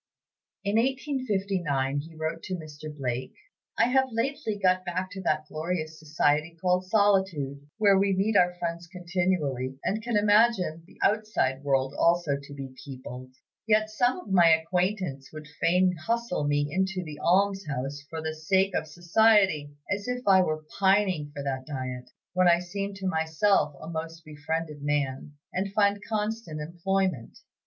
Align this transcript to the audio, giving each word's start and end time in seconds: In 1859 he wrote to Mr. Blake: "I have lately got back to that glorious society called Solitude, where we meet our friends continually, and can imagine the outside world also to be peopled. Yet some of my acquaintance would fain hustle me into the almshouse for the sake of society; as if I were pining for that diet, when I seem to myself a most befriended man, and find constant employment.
In 0.63 0.77
1859 0.77 1.99
he 1.99 2.15
wrote 2.15 2.41
to 2.45 2.55
Mr. 2.55 2.85
Blake: 2.91 3.35
"I 3.77 3.83
have 3.89 4.09
lately 4.11 4.57
got 4.57 4.83
back 4.83 5.11
to 5.11 5.21
that 5.21 5.45
glorious 5.47 5.99
society 5.99 6.57
called 6.59 6.87
Solitude, 6.87 7.69
where 7.77 7.99
we 7.99 8.15
meet 8.15 8.35
our 8.35 8.55
friends 8.55 8.87
continually, 8.87 9.77
and 9.83 10.01
can 10.01 10.17
imagine 10.17 10.83
the 10.87 10.97
outside 11.03 11.61
world 11.63 11.93
also 11.99 12.35
to 12.35 12.53
be 12.55 12.73
peopled. 12.83 13.35
Yet 13.67 13.91
some 13.91 14.17
of 14.19 14.31
my 14.31 14.49
acquaintance 14.49 15.29
would 15.31 15.47
fain 15.61 15.95
hustle 15.95 16.45
me 16.47 16.67
into 16.71 17.03
the 17.03 17.19
almshouse 17.19 18.01
for 18.09 18.23
the 18.23 18.33
sake 18.33 18.73
of 18.73 18.87
society; 18.87 19.71
as 19.93 20.07
if 20.07 20.27
I 20.27 20.41
were 20.41 20.65
pining 20.79 21.31
for 21.31 21.43
that 21.43 21.67
diet, 21.67 22.09
when 22.33 22.47
I 22.47 22.57
seem 22.57 22.95
to 22.95 23.05
myself 23.07 23.75
a 23.79 23.87
most 23.87 24.25
befriended 24.25 24.81
man, 24.81 25.33
and 25.53 25.71
find 25.71 26.01
constant 26.09 26.59
employment. 26.59 27.37